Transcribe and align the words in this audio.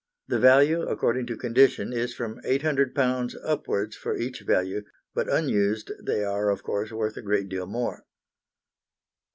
The 0.27 0.39
value, 0.39 0.81
according 0.81 1.27
to 1.27 1.37
condition, 1.37 1.93
is 1.93 2.15
from 2.15 2.39
£800 2.41 3.35
upwards 3.45 3.95
for 3.95 4.17
each 4.17 4.39
value, 4.41 4.81
but 5.13 5.31
unused 5.31 5.91
they 6.03 6.23
are 6.23 6.49
of 6.49 6.63
course 6.63 6.91
worth 6.91 7.17
a 7.17 7.21
great 7.21 7.49
deal 7.49 7.67
more. 7.67 8.03